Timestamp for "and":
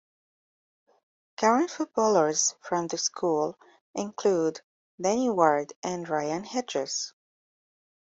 5.83-6.09